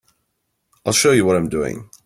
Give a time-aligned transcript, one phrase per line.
[0.83, 1.91] I'll show you what I'm doing.